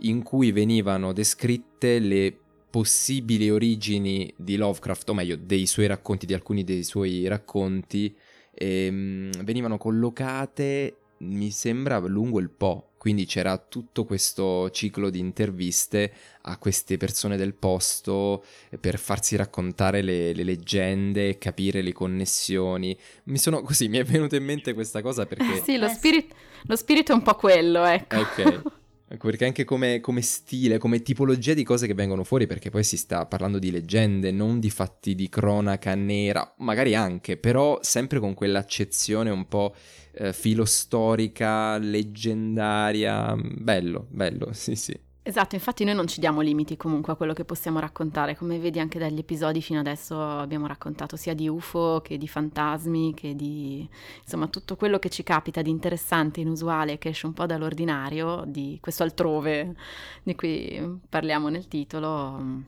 [0.03, 2.37] in cui venivano descritte le
[2.69, 8.15] possibili origini di Lovecraft, o meglio, dei suoi racconti, di alcuni dei suoi racconti,
[8.53, 12.90] ehm, venivano collocate, mi sembra, lungo il Po.
[13.01, 18.43] Quindi c'era tutto questo ciclo di interviste a queste persone del posto
[18.79, 22.95] per farsi raccontare le, le leggende, capire le connessioni.
[23.23, 25.61] Mi sono così, mi è venuta in mente questa cosa perché...
[25.65, 26.31] sì, lo, spirit-
[26.67, 28.17] lo spirito è un po' quello, ecco.
[28.17, 28.61] Ok.
[29.13, 32.85] Ecco, perché anche come, come, stile, come tipologia di cose che vengono fuori, perché poi
[32.85, 38.19] si sta parlando di leggende, non di fatti di cronaca nera, magari anche, però sempre
[38.19, 39.75] con quell'accezione un po'
[40.13, 43.35] eh, filostorica, leggendaria.
[43.35, 44.97] Bello, bello, sì, sì.
[45.23, 48.79] Esatto, infatti noi non ci diamo limiti comunque a quello che possiamo raccontare, come vedi
[48.79, 53.87] anche dagli episodi fino adesso abbiamo raccontato sia di UFO che di fantasmi, che di
[54.23, 58.79] insomma tutto quello che ci capita di interessante, inusuale, che esce un po' dall'ordinario, di
[58.81, 59.75] questo altrove
[60.23, 62.63] di cui parliamo nel titolo.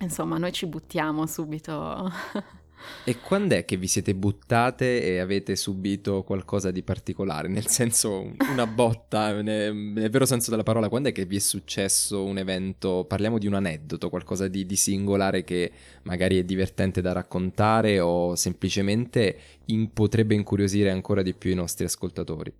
[0.00, 2.12] Insomma, noi ci buttiamo subito
[3.04, 7.48] E quando è che vi siete buttate e avete subito qualcosa di particolare?
[7.48, 12.24] Nel senso, una botta, nel vero senso della parola, quando è che vi è successo
[12.24, 15.70] un evento, parliamo di un aneddoto, qualcosa di, di singolare che
[16.02, 21.84] magari è divertente da raccontare o semplicemente in, potrebbe incuriosire ancora di più i nostri
[21.84, 22.52] ascoltatori?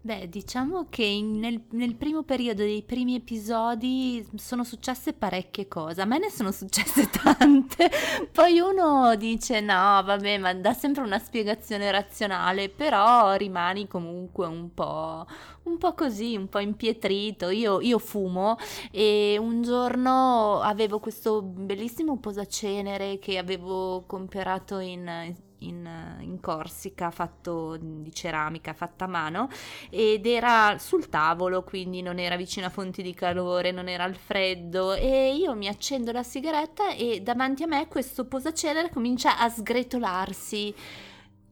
[0.00, 6.00] Beh, diciamo che in, nel, nel, primo periodo dei primi episodi sono successe parecchie cose,
[6.00, 7.90] a me ne sono successe tante,
[8.32, 14.72] poi uno dice no, vabbè, ma dà sempre una spiegazione razionale, però rimani comunque un
[14.72, 15.26] po',
[15.64, 17.48] un po' così, un po' impietrito.
[17.50, 18.56] Io, io fumo
[18.92, 25.88] e un giorno avevo questo bellissimo posacenere che avevo comperato in in,
[26.20, 29.48] in, Corsica fatto di ceramica fatta a mano
[29.90, 34.14] ed era sul tavolo quindi non era vicino a fonti di calore non era al
[34.14, 39.48] freddo e io mi accendo la sigaretta e davanti a me questo posacenere comincia a
[39.48, 40.74] sgretolarsi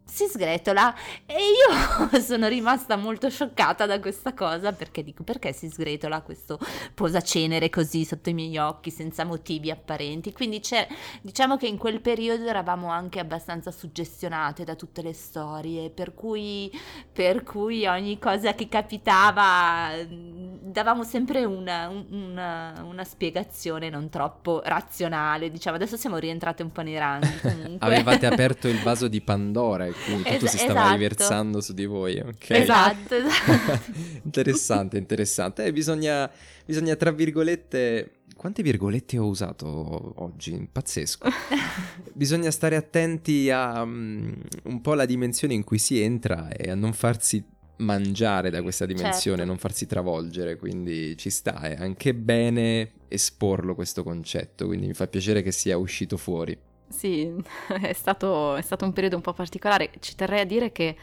[0.06, 0.94] si sgretola.
[1.26, 6.58] E io sono rimasta molto scioccata da questa cosa perché dico perché si sgretola questo
[6.94, 10.32] posacenere così sotto i miei occhi senza motivi apparenti?
[10.32, 10.86] Quindi c'è
[11.22, 16.70] diciamo che in quel periodo eravamo anche abbastanza suggestionate da tutte le storie per cui,
[17.12, 25.50] per cui ogni cosa che capitava davamo sempre una, una, una spiegazione non troppo razionale
[25.50, 25.76] diciamo.
[25.76, 30.44] Adesso siamo rientrate un po' nei ranghi avevate aperto il vaso di Pandora quindi tutto
[30.46, 30.92] es- si stava esatto.
[30.92, 32.18] riversando su di voi.
[32.18, 32.62] Okay.
[32.62, 33.92] Esatto, esatto.
[34.24, 35.64] interessante, interessante.
[35.64, 36.30] Eh, bisogna,
[36.64, 38.10] bisogna, tra virgolette...
[38.36, 40.68] Quante virgolette ho usato oggi?
[40.70, 41.26] Pazzesco.
[42.12, 46.74] bisogna stare attenti a um, un po' la dimensione in cui si entra e a
[46.74, 47.42] non farsi
[47.78, 49.44] mangiare da questa dimensione, Certo.
[49.50, 55.06] non farsi travolgere, quindi ci sta, è anche bene esporlo questo concetto, quindi mi fa
[55.06, 56.56] piacere che sia uscito fuori.
[56.88, 57.32] Sì,
[57.82, 59.90] è stato, è stato un periodo un po' particolare.
[60.00, 60.96] Ci terrei a dire che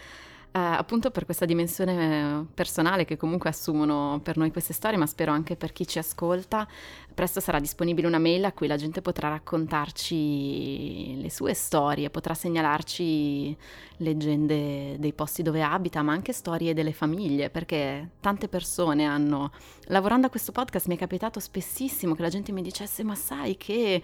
[0.55, 5.31] eh, appunto per questa dimensione personale che comunque assumono per noi queste storie, ma spero
[5.31, 6.67] anche per chi ci ascolta,
[7.11, 12.35] presto sarà disponibile una mail a cui la gente potrà raccontarci le sue storie, potrà
[12.35, 13.57] segnalarci
[13.97, 19.51] leggende dei posti dove abita, ma anche storie delle famiglie, perché tante persone hanno...
[19.87, 23.57] Lavorando a questo podcast mi è capitato spessissimo che la gente mi dicesse ma sai
[23.57, 24.01] che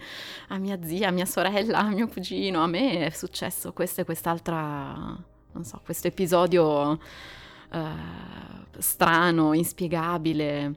[0.48, 4.04] a mia zia, a mia sorella, a mio cugino, a me è successo questo e
[4.04, 5.16] quest'altra,
[5.52, 6.98] non so, questo episodio
[7.72, 7.80] eh,
[8.78, 10.74] strano, inspiegabile.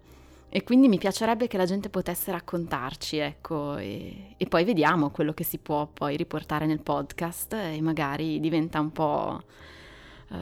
[0.50, 5.34] E quindi mi piacerebbe che la gente potesse raccontarci, ecco, e, e poi vediamo quello
[5.34, 9.42] che si può poi riportare nel podcast e magari diventa un po',
[10.30, 10.36] eh,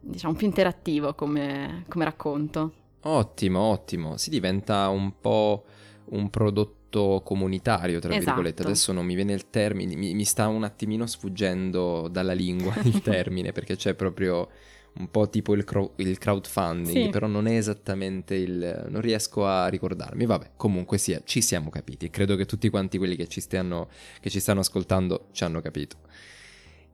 [0.00, 2.72] diciamo, più interattivo come, come racconto.
[3.02, 5.64] Ottimo, ottimo, si diventa un po'
[6.06, 6.83] un prodotto
[7.24, 8.24] comunitario, tra Esatto.
[8.26, 8.62] virgolette.
[8.62, 13.00] Adesso non mi viene il termine, mi, mi sta un attimino sfuggendo dalla lingua il
[13.02, 14.48] termine, perché c'è proprio
[14.96, 17.08] un po' tipo il, cro- il crowdfunding, Sì.
[17.10, 18.86] però non è esattamente il...
[18.88, 20.24] non riesco a ricordarmi.
[20.24, 22.10] Vabbè, comunque sia, ci siamo capiti.
[22.10, 23.88] Credo che tutti quanti quelli che ci, stiano,
[24.20, 25.96] che ci stanno ascoltando ci hanno capito.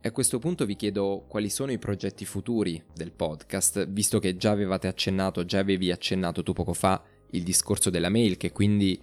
[0.02, 4.34] E a questo punto vi chiedo quali sono i progetti futuri del podcast, visto che
[4.38, 8.98] già avevate accennato, già avevi accennato tu poco fa il discorso della mail, che quindi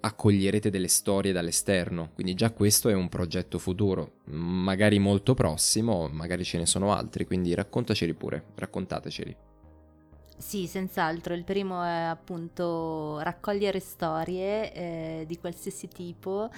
[0.00, 6.44] accoglierete delle storie dall'esterno, quindi già questo è un progetto futuro, magari molto prossimo, magari
[6.44, 9.36] ce ne sono altri, quindi raccontaceli pure, raccontateceli.
[10.40, 11.34] Sì, senz'altro.
[11.34, 16.48] Il primo è appunto raccogliere storie eh, di qualsiasi tipo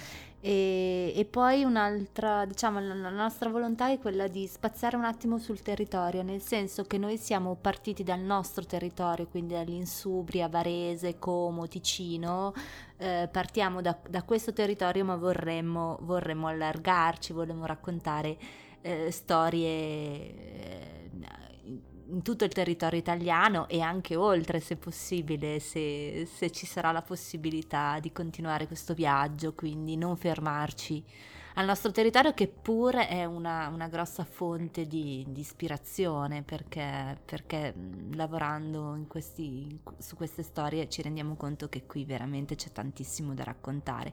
[0.41, 5.63] e, e poi un'altra, diciamo, la, nostra volontà è quella di spaziare un attimo sul
[5.63, 12.55] territorio, nel senso che noi siamo partiti dal nostro territorio, quindi dall'Insubria, Varese, Como, Ticino,
[12.99, 18.37] eh, partiamo da, da questo territorio ma vorremmo, vorremmo allargarci, vorremmo raccontare
[18.81, 20.92] eh, storie eh,
[22.09, 27.03] in tutto il territorio italiano e anche oltre se possibile, se, se ci sarà la
[27.03, 31.05] possibilità di continuare questo viaggio, quindi non fermarci
[31.55, 37.75] al nostro territorio che pure è una, una grossa fonte di, di ispirazione perché, perché
[38.15, 43.45] lavorando in questi, su queste storie ci rendiamo conto che qui veramente c'è tantissimo da
[43.45, 44.13] raccontare.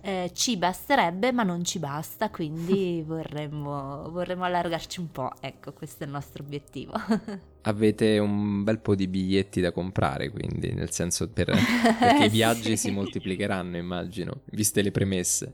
[0.00, 6.04] Eh, ci basterebbe ma non ci basta, quindi vorremmo, vorremmo allargarci un po', ecco questo
[6.04, 6.92] è il nostro obiettivo.
[7.66, 11.50] Avete un bel po' di biglietti da comprare, quindi, nel senso per,
[11.98, 15.52] perché i viaggi si moltiplicheranno, immagino, viste le premesse.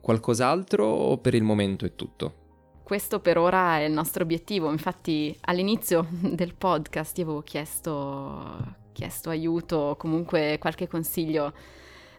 [0.00, 2.46] Qualcos'altro o per il momento è tutto?
[2.82, 9.28] Questo per ora è il nostro obiettivo, infatti all'inizio del podcast io avevo chiesto, chiesto
[9.30, 11.52] aiuto, comunque qualche consiglio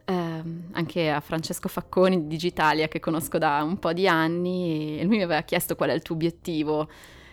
[0.05, 5.03] ehm, anche a Francesco Facconi di Digitalia che conosco da un po' di anni e
[5.03, 6.87] lui mi aveva chiesto qual è il tuo obiettivo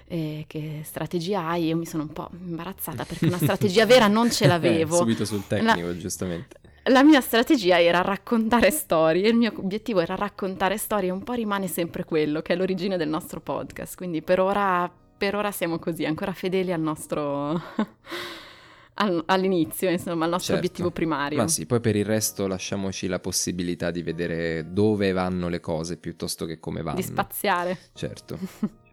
[0.09, 4.31] e che strategia hai, io mi sono un po' imbarazzata perché una strategia vera non
[4.31, 4.97] ce l'avevo.
[4.97, 6.59] Subito sul tecnico, giustamente.
[6.89, 11.67] La mia strategia era raccontare storie, il mio obiettivo era raccontare storie, un po' rimane
[11.67, 14.89] sempre quello, che è l'origine del nostro podcast, quindi per ora,
[15.19, 17.61] per ora siamo così, ancora fedeli al nostro...
[18.99, 20.67] al- all'inizio, insomma, al nostro Certo.
[20.67, 21.39] obiettivo primario.
[21.39, 25.97] Ma sì, poi per il resto lasciamoci la possibilità di vedere dove vanno le cose
[25.97, 26.97] piuttosto che come vanno.
[26.97, 27.79] Di spaziare.
[27.95, 28.39] Certo.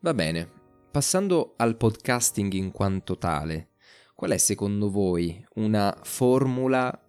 [0.00, 0.48] Va bene.
[0.92, 3.70] Passando al podcasting in quanto tale,
[4.14, 7.02] qual è secondo voi una formula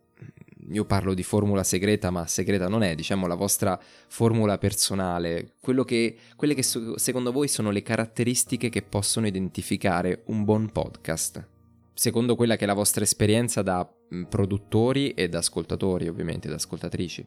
[0.71, 6.17] io parlo di formula segreta, ma segreta non è, diciamo la vostra formula personale, che,
[6.35, 11.47] quelle che secondo voi sono le caratteristiche che possono identificare un buon podcast,
[11.93, 13.89] secondo quella che è la vostra esperienza da
[14.27, 17.25] produttori e da ascoltatori, ovviamente, da ascoltatrici.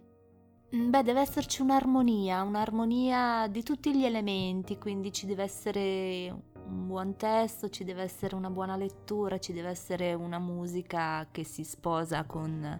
[0.74, 6.30] Mm, Beh, deve esserci un'armonia, un'armonia di tutti gli elementi, quindi ci deve essere
[6.66, 11.44] un buon testo, ci deve essere una buona lettura, ci deve essere una musica che
[11.44, 12.78] si sposa con...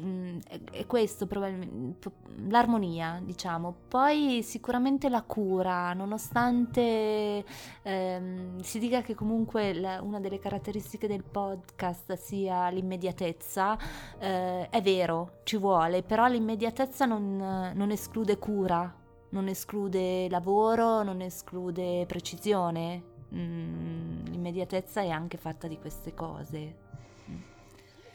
[0.00, 2.10] mm, è- è questo probabilmente
[2.48, 3.74] l'armonia, diciamo.
[3.88, 7.44] Poi sicuramente la cura, nonostante
[7.82, 13.76] ehm, si dica che comunque la- una delle caratteristiche del podcast sia l'immediatezza,
[14.18, 18.92] eh, è vero, ci vuole, però l'immediatezza non, non esclude cura,
[19.30, 23.02] non esclude lavoro, non esclude precisione.
[23.34, 26.86] Mm, l'immediatezza è anche fatta di queste cose.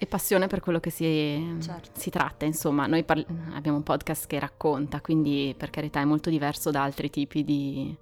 [0.04, 1.92] E passione per quello che si, Certo.
[1.98, 6.30] si tratta, insomma, noi parli- abbiamo un podcast che racconta, quindi per carità è molto
[6.30, 7.96] diverso da altri tipi di,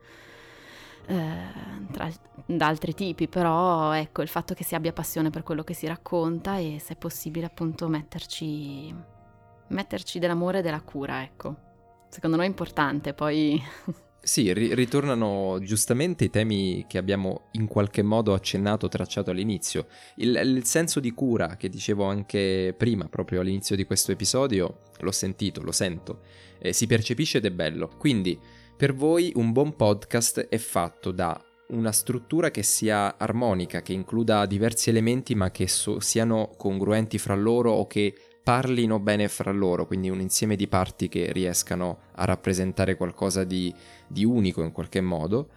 [1.06, 1.36] eh,
[1.92, 2.10] tra,
[2.44, 5.86] da altri tipi, però ecco il fatto che si abbia passione per quello che si
[5.86, 8.92] racconta e se è possibile appunto metterci,
[9.68, 11.56] metterci dell'amore e della cura, ecco.
[12.10, 13.62] Secondo noi è importante, poi
[14.24, 19.88] Sì, ri- ritornano giustamente i temi che abbiamo in qualche modo accennato, tracciato all'inizio.
[20.18, 25.12] Il, il, senso di cura che dicevo anche prima, proprio all'inizio di questo episodio, l'ho
[25.12, 26.22] sentito, lo sento,
[26.60, 27.90] eh, si percepisce ed è bello.
[27.98, 28.40] Quindi,
[28.78, 34.46] per voi un buon podcast è fatto da una struttura che sia armonica, che includa
[34.46, 38.14] diversi elementi ma che so- siano congruenti fra loro o che
[38.44, 43.74] parlino bene fra loro, quindi un insieme di parti che riescano a rappresentare qualcosa di,
[44.08, 45.50] di unico in qualche modo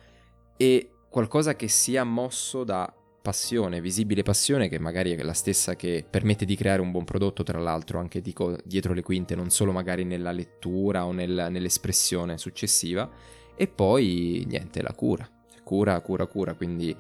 [0.57, 6.05] e qualcosa che sia mosso da passione, visibile passione, che magari è la stessa che
[6.09, 9.73] permette di creare un buon prodotto, tra l'altro, anche dico, dietro le quinte, non solo
[9.73, 13.11] magari nella lettura o nel, nell'espressione successiva,
[13.57, 15.27] e poi niente, la cura,
[15.63, 16.95] cura, cura, cura, quindi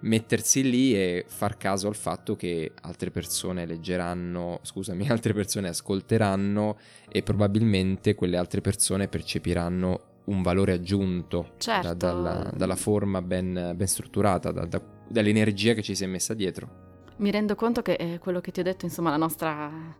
[0.00, 6.76] mettersi lì e far caso al fatto che altre persone leggeranno, scusami, altre persone ascolteranno
[7.08, 11.86] e probabilmente quelle altre persone percepiranno un valore aggiunto certo.
[11.88, 16.34] da, dalla, dalla, forma ben, ben strutturata, da, da, dall'energia che ci si è messa
[16.34, 16.84] dietro.
[17.18, 19.96] Mi rendo conto che è quello che ti ho detto, insomma, la nostra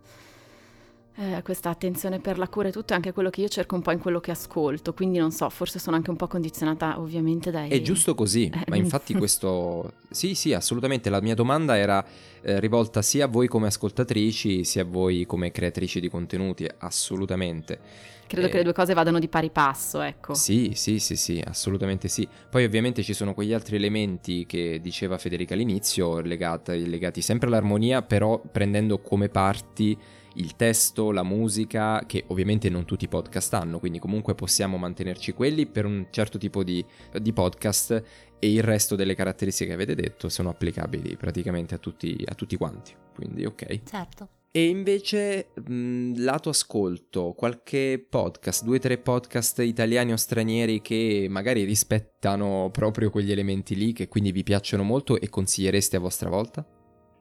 [1.19, 3.83] eh, questa attenzione per la cura e tutto è anche quello che io cerco un
[3.83, 7.51] po' in quello che ascolto, quindi non so, forse sono anche un po' condizionata ovviamente
[7.51, 7.71] dai...
[7.71, 8.65] È giusto così, eh.
[8.69, 9.93] ma infatti questo...
[10.11, 12.05] Sì, sì, assolutamente, la mia domanda era
[12.43, 18.15] eh, rivolta sia a voi come ascoltatrici, sia a voi come creatrici di contenuti, assolutamente.
[18.27, 20.35] Credo eh, che le due cose vadano di pari passo, ecco.
[20.35, 22.29] Sì, sì, sì, sì, assolutamente sì.
[22.51, 28.03] Poi ovviamente ci sono quegli altri elementi che diceva Federica all'inizio, legati, legati sempre all'armonia,
[28.03, 29.97] però prendendo come parti
[30.37, 35.33] il testo, la musica, che ovviamente non tutti i podcast hanno, quindi comunque possiamo mantenerci
[35.33, 36.85] quelli per un certo tipo di,
[37.21, 38.03] di podcast
[38.39, 42.57] e il resto delle caratteristiche che avete detto sono applicabili praticamente a tutti, a tutti
[42.57, 42.95] quanti.
[43.15, 43.81] Quindi ok.
[43.85, 44.29] Certo.
[44.57, 51.27] E invece, mh, lato ascolto, qualche podcast, due o tre podcast italiani o stranieri che
[51.29, 56.31] magari rispettano proprio quegli elementi lì, che quindi vi piacciono molto e consigliereste a vostra
[56.31, 56.76] volta?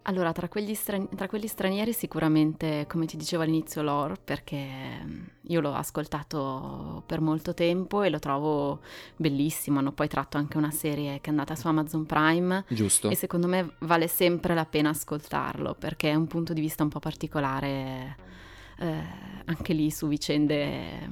[0.07, 5.61] Allora, tra, strani- tra, quelli stranieri sicuramente, come ti dicevo all'inizio, Lore, perché mm, io
[5.61, 8.81] l'ho ascoltato per molto tempo e lo trovo
[9.15, 9.79] bellissimo.
[9.79, 12.65] Hanno poi tratto anche una serie che è andata su Amazon Prime.
[12.67, 13.09] Giusto.
[13.09, 16.89] E secondo me vale sempre la pena ascoltarlo, perché è un punto di vista un
[16.89, 18.17] po' particolare,
[18.77, 19.03] eh,
[19.45, 21.09] anche lì su vicende,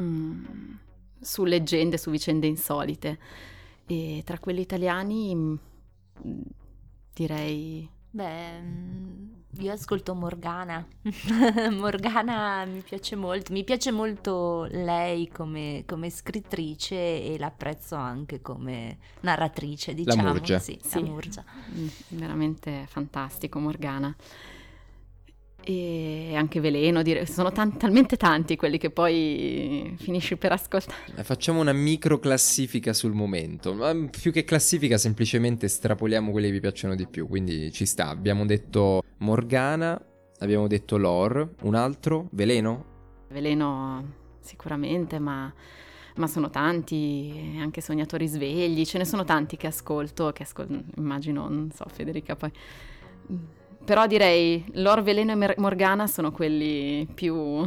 [0.00, 0.74] mm,
[1.18, 3.18] su leggende, su vicende insolite.
[3.84, 5.56] E tra quelli italiani mm,
[7.14, 7.88] direi...
[8.10, 10.86] Beh, mm, io ascolto Morgana.
[11.72, 18.98] Morgana mi piace molto, mi piace molto lei come, come, scrittrice e l'apprezzo anche come
[19.20, 20.22] narratrice, diciamo.
[20.22, 20.58] La Murgia.
[20.60, 21.00] Sì, sì.
[21.00, 21.44] La Murgia.
[21.72, 24.14] Mm, veramente fantastico Morgana
[25.64, 31.14] e anche veleno, dire, sono tan- talmente tanti quelli che poi finisci per ascoltare.
[31.16, 36.52] Eh, facciamo una micro classifica sul momento, ma più che classifica semplicemente estrapoliamo quelli che
[36.52, 38.08] vi piacciono di più, quindi ci sta.
[38.08, 40.00] Abbiamo detto Morgana,
[40.38, 42.92] abbiamo detto Lore, un altro, Veleno?
[43.28, 45.52] Veleno sicuramente, ma,
[46.16, 51.48] ma sono tanti, anche Sognatori Svegli, ce ne sono tanti che ascolto, che ascolto, immagino,
[51.48, 52.52] non so Federica poi
[53.84, 57.64] però direi Lor, Veleno e Morgana sono quelli più...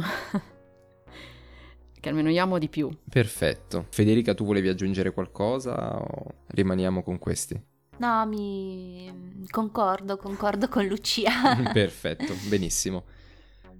[2.00, 2.90] che almeno io amo di più.
[3.08, 3.86] Perfetto.
[3.90, 7.60] Federica, tu volevi aggiungere qualcosa o rimaniamo con questi?
[7.98, 11.56] No, mi concordo, concordo con Lucia.
[11.72, 13.04] Perfetto, benissimo.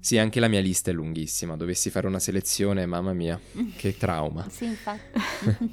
[0.01, 1.57] Sì, anche la mia lista è lunghissima.
[1.57, 3.41] Dovessi fare una selezione, mamma mia,
[3.77, 4.49] che trauma.
[4.49, 5.21] sì, infatti.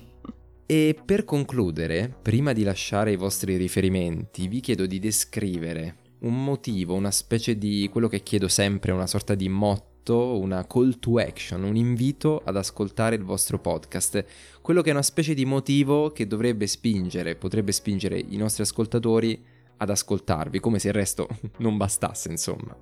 [0.66, 6.93] e per concludere, prima di lasciare i vostri riferimenti, vi chiedo di descrivere un motivo,
[6.93, 11.63] una specie di quello che chiedo sempre, una sorta di motto, una call to action,
[11.63, 14.26] un invito ad ascoltare il vostro podcast,
[14.61, 19.43] quello che è una specie di motivo che dovrebbe spingere, potrebbe spingere i nostri ascoltatori
[19.78, 22.76] ad ascoltarvi, come se il resto non bastasse, insomma.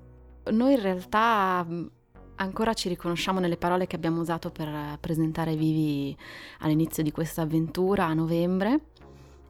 [0.51, 1.65] Noi in realtà
[2.35, 6.15] ancora ci riconosciamo nelle parole che abbiamo usato per presentare Vivi
[6.59, 8.91] all'inizio di questa avventura a novembre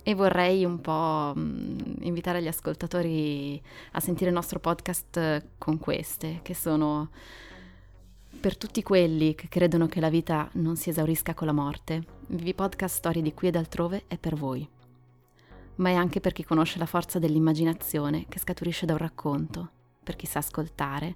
[0.04, 3.62] e vorrei un po' mm, invitare gli ascoltatori
[3.93, 7.10] a sentire il nostro podcast con queste, che sono
[8.39, 12.04] per tutti quelli che credono che la vita non si esaurisca con la morte.
[12.28, 14.68] Vivi podcast Storie di qui ed altrove è per voi.
[15.76, 19.70] Ma è anche per chi conosce la forza dell'immaginazione che scaturisce da un racconto,
[20.04, 21.16] per chi sa ascoltare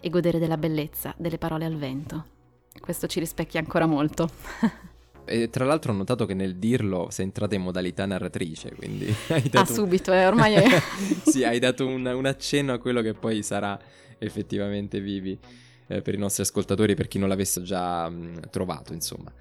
[0.00, 2.32] e godere della bellezza delle parole al vento.
[2.80, 4.30] Questo ci rispecchia ancora molto.
[5.26, 9.48] E tra l'altro ho notato che nel dirlo sei entrata in modalità narratrice, quindi hai
[9.48, 9.72] dato...
[9.72, 10.82] Ah, subito, eh, ormai è...
[11.24, 13.78] sì, hai dato un, un, accenno a quello che poi sarà
[14.18, 15.38] effettivamente Vivi
[15.86, 19.32] eh, per i nostri ascoltatori, per chi non l'avesse già mh, trovato, insomma.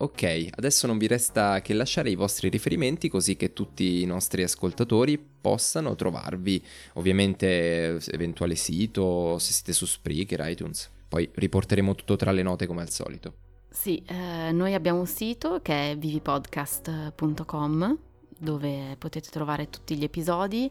[0.00, 4.44] Ok, adesso non vi resta che lasciare i vostri riferimenti così che tutti i nostri
[4.44, 6.62] ascoltatori possano trovarvi,
[6.94, 10.88] ovviamente eventuale sito, se siete su Spreaker, iTunes.
[11.08, 13.47] Poi riporteremo tutto tra le note come al solito.
[13.68, 17.98] Sì, eh, noi abbiamo un sito che è vivipodcast.com
[18.38, 20.70] dove potete trovare tutti gli episodi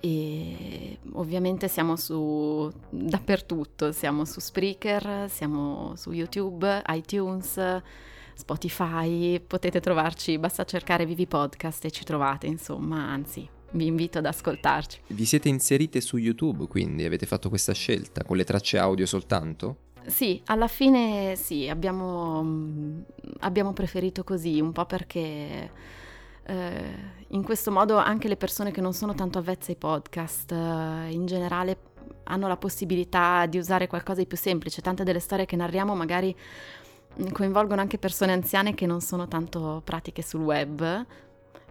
[0.00, 7.58] e ovviamente siamo su dappertutto, siamo su Spreaker, siamo su YouTube, iTunes,
[8.34, 14.26] Spotify, potete trovarci, basta cercare Vivi Podcast e ci trovate, insomma, anzi, vi invito ad
[14.26, 15.00] ascoltarci.
[15.08, 19.85] Vi siete inserite su YouTube, quindi avete fatto questa scelta con le tracce audio soltanto?
[20.06, 23.02] Sì, alla fine sì, abbiamo,
[23.40, 25.70] abbiamo preferito così, un po' perché
[26.44, 26.94] eh,
[27.28, 31.26] in questo modo anche le persone che non sono tanto avvezze ai podcast eh, in
[31.26, 31.78] generale
[32.24, 34.80] hanno la possibilità di usare qualcosa di più semplice.
[34.80, 36.34] Tante delle storie che narriamo magari
[37.32, 41.06] coinvolgono anche persone anziane che non sono tanto pratiche sul web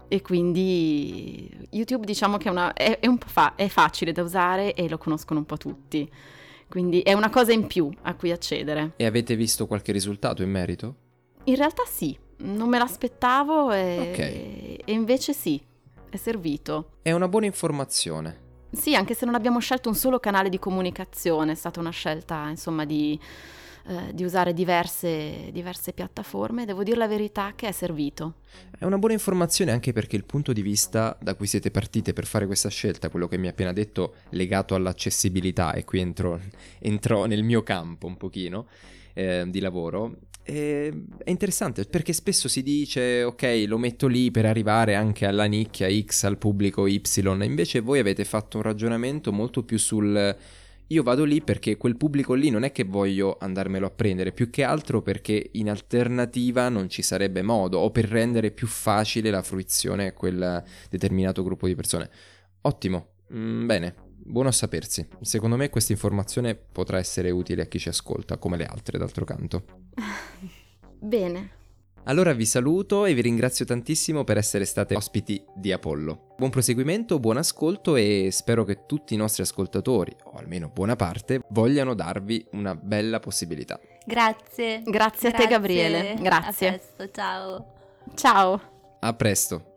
[0.08, 4.90] e quindi YouTube diciamo che è, una, è, è, fa- è facile da usare e
[4.90, 6.10] lo conoscono un po' tutti.
[6.68, 8.94] Quindi è una cosa in più a cui accedere.
[8.96, 10.96] E avete visto qualche risultato in merito?
[11.46, 14.76] In realtà sì, non me l'aspettavo e, okay.
[14.84, 15.62] e invece sì,
[16.10, 16.98] è servito.
[17.02, 18.44] È una buona informazione.
[18.72, 22.50] Sì, anche se non abbiamo scelto un solo canale di comunicazione, è stata una scelta
[22.50, 23.18] insomma di
[23.88, 28.38] eh, di usare diverse, diverse piattaforme, devo dire la verità che è servito.
[28.78, 32.26] È una buona informazione anche perché il punto di vista da cui siete partite per
[32.26, 36.40] fare questa scelta, quello che mi ha appena detto legato all'accessibilità, e qui entro,
[36.80, 38.68] entro nel mio campo un pochino
[39.14, 40.16] eh, di lavoro,
[40.46, 40.92] è
[41.26, 46.26] interessante perché spesso si dice ok lo metto lì per arrivare anche alla nicchia X
[46.26, 47.02] al pubblico Y
[47.42, 50.38] invece voi avete fatto un ragionamento molto più sul
[50.88, 54.50] io vado lì perché quel pubblico lì non è che voglio andarmelo a prendere, più
[54.50, 59.42] che altro perché in alternativa non ci sarebbe modo o per rendere più facile la
[59.42, 62.10] fruizione a quel determinato gruppo di persone.
[62.62, 65.08] Ottimo, mm, bene, buono a sapersi.
[65.22, 69.26] Secondo me questa informazione potrà essere utile a chi ci ascolta, come le altre d'altro
[69.26, 69.66] canto.
[71.00, 71.64] bene.
[72.08, 76.36] Allora vi saluto e vi ringrazio tantissimo per essere state ospiti di Apollo.
[76.38, 81.42] Buon proseguimento, buon ascolto e spero che tutti i nostri ascoltatori, o almeno buona parte,
[81.50, 83.80] vogliano darvi una bella possibilità.
[84.06, 84.84] Grazie.
[84.84, 85.30] Grazie, Grazie.
[85.30, 86.16] a te Gabriele.
[86.22, 86.68] Grazie.
[86.68, 87.74] A presto, ciao.
[88.14, 88.62] Ciao.
[89.00, 89.74] A presto.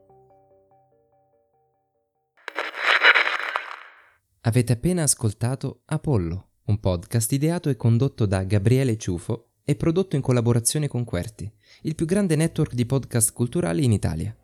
[4.42, 10.22] Avete appena ascoltato Apollo, un podcast ideato e condotto da Gabriele Ciufo e prodotto in
[10.22, 11.46] collaborazione con Querti,
[11.82, 14.34] il più grande network di podcast culturali in Italia.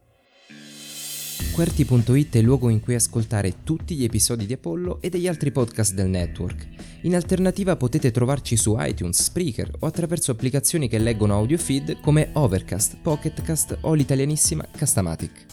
[1.50, 5.50] Querti.it è il luogo in cui ascoltare tutti gli episodi di Apollo e degli altri
[5.50, 6.68] podcast del network.
[7.04, 12.28] In alternativa potete trovarci su iTunes, Spreaker o attraverso applicazioni che leggono audio feed come
[12.34, 15.46] Overcast, Pocketcast o l'italianissima Castamatic.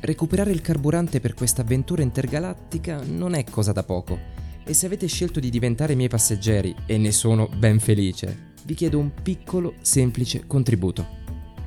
[0.00, 5.08] Recuperare il carburante per questa avventura intergalattica non è cosa da poco e se avete
[5.08, 10.46] scelto di diventare miei passeggeri, e ne sono ben felice, vi chiedo un piccolo, semplice
[10.46, 11.20] contributo.